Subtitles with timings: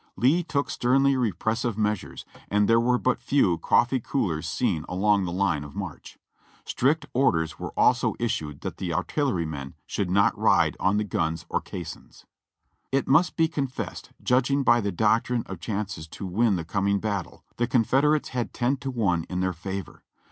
[0.15, 5.31] Lee took sternly repressive measures, and there were but few coffee coolers seen along the
[5.31, 6.17] line of march.
[6.65, 11.61] Strict orders were also issued that the artillerymen should not ride on the guns or
[11.61, 12.25] caissons.
[12.91, 17.43] It must be confessed, judging by the doctrine of chances to win the coming battle,
[17.57, 20.03] the Confederates had ten to one in their favor.